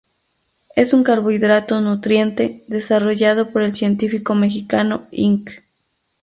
[0.75, 5.45] Es un carbohidrato nutriente, desarrollado por el científico mexicano Ing.